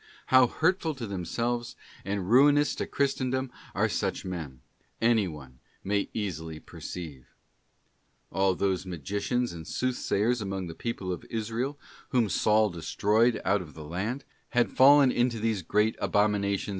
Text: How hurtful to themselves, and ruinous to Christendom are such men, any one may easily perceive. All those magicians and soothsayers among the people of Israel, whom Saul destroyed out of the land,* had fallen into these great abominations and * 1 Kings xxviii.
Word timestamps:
How 0.33 0.47
hurtful 0.47 0.95
to 0.95 1.05
themselves, 1.05 1.75
and 2.03 2.27
ruinous 2.27 2.73
to 2.73 2.87
Christendom 2.87 3.51
are 3.75 3.87
such 3.87 4.25
men, 4.25 4.61
any 4.99 5.27
one 5.27 5.59
may 5.83 6.09
easily 6.11 6.59
perceive. 6.59 7.27
All 8.31 8.55
those 8.55 8.83
magicians 8.83 9.53
and 9.53 9.67
soothsayers 9.67 10.41
among 10.41 10.65
the 10.65 10.73
people 10.73 11.13
of 11.13 11.23
Israel, 11.25 11.77
whom 12.09 12.29
Saul 12.29 12.71
destroyed 12.71 13.39
out 13.45 13.61
of 13.61 13.75
the 13.75 13.85
land,* 13.85 14.23
had 14.49 14.71
fallen 14.71 15.11
into 15.11 15.39
these 15.39 15.61
great 15.61 15.95
abominations 15.99 16.01
and 16.01 16.31
* 16.31 16.33
1 16.33 16.41
Kings 16.49 16.61
xxviii. 16.61 16.69